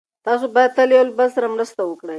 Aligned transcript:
تاسو 0.25 0.45
باید 0.55 0.71
تل 0.77 0.89
یو 0.93 1.05
بل 1.19 1.29
سره 1.35 1.47
مرسته 1.55 1.81
وکړئ. 1.85 2.09